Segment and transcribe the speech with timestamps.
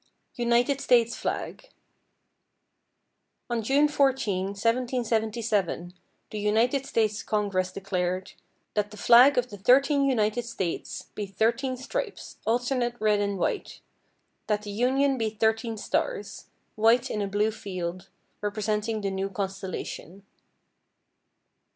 [0.35, 1.69] =United States Flag.=
[3.51, 5.93] On June 14, 1777,
[6.31, 8.31] the United States Congress declared
[8.73, 13.79] "that the flag of the thirteen United States be thirteen stripes, alternate red and white;
[14.47, 18.09] that the Union be thirteen stars, white in a blue field,
[18.41, 20.25] representing the new constellation."